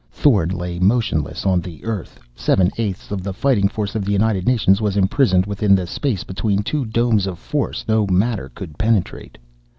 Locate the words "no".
7.87-8.07